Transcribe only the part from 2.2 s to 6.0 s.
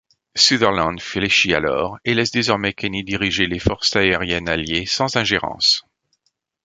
désormais Kenney diriger les forces aériennes alliées sans ingérence.